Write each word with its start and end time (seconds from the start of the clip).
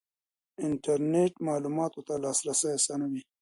انټرنېټ 0.65 1.33
معلوماتو 1.47 1.99
ته 2.07 2.13
لاسرسی 2.23 2.69
اسانوي. 2.77 3.21